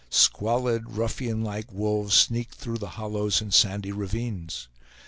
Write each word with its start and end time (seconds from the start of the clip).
Squalid, 0.09 0.97
ruffianlike 0.97 1.71
wolves 1.71 2.15
sneaked 2.15 2.55
through 2.55 2.79
the 2.79 2.89
hollows 2.97 3.39
and 3.39 3.53
sandy 3.53 3.91
ravines. 3.91 4.67